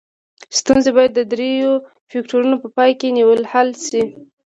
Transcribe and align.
ستونزې 0.59 0.91
باید 0.97 1.11
د 1.15 1.19
دریو 1.31 1.73
فکتورونو 2.11 2.55
په 2.63 2.67
پام 2.75 2.91
کې 2.99 3.07
نیولو 3.17 3.49
حل 3.51 3.69
شي. 3.85 4.03